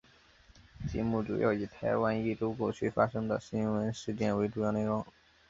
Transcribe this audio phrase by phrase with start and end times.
[0.91, 5.05] 节目主要以台湾一周过去发生的新闻事件为主要内容。